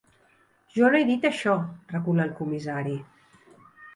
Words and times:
Jo 0.77 0.87
no 0.93 0.97
he 1.01 1.05
dit 1.09 1.27
això 1.29 1.53
—recula 1.91 2.25
el 2.27 2.33
comissari—. 2.39 2.97